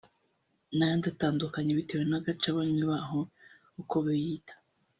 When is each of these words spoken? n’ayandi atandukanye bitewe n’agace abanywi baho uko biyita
n’ayandi 0.75 1.07
atandukanye 1.13 1.71
bitewe 1.79 2.03
n’agace 2.07 2.47
abanywi 2.49 2.83
baho 2.91 3.19
uko 3.81 3.95
biyita 4.05 4.53